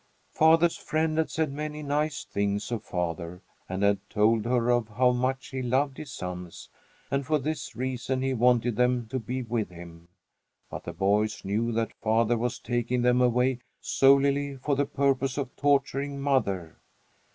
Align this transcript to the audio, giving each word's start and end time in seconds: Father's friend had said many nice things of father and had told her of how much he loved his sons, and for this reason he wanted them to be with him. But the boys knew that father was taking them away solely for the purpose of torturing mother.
Father's 0.31 0.77
friend 0.77 1.15
had 1.19 1.29
said 1.29 1.51
many 1.51 1.83
nice 1.83 2.23
things 2.23 2.71
of 2.71 2.83
father 2.83 3.43
and 3.69 3.83
had 3.83 3.99
told 4.09 4.45
her 4.45 4.71
of 4.71 4.87
how 4.87 5.11
much 5.11 5.49
he 5.49 5.61
loved 5.61 5.97
his 5.97 6.11
sons, 6.11 6.69
and 7.11 7.23
for 7.23 7.37
this 7.37 7.75
reason 7.75 8.23
he 8.23 8.33
wanted 8.33 8.77
them 8.77 9.05
to 9.05 9.19
be 9.19 9.43
with 9.43 9.69
him. 9.69 10.07
But 10.71 10.85
the 10.85 10.93
boys 10.93 11.45
knew 11.45 11.71
that 11.73 11.93
father 12.01 12.35
was 12.35 12.57
taking 12.57 13.03
them 13.03 13.21
away 13.21 13.59
solely 13.79 14.55
for 14.55 14.75
the 14.75 14.87
purpose 14.87 15.37
of 15.37 15.55
torturing 15.55 16.19
mother. 16.19 16.77